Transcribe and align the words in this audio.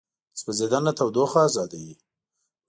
سوځېدنه 0.41 0.91
تودوخه 0.97 1.39
ازادوي. 1.47 1.93